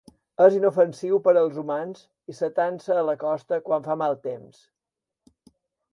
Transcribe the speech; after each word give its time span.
És 0.43 0.53
inofensiu 0.59 1.19
per 1.27 1.33
als 1.41 1.59
humans 1.63 2.01
i 2.33 2.35
s'atansa 2.39 2.97
a 3.03 3.07
la 3.11 3.17
costa 3.27 3.61
quan 3.69 3.87
fa 3.91 4.01
mal 4.05 4.19
temps. 4.25 4.65